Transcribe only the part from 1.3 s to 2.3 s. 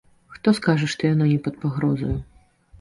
не пад пагрозаю?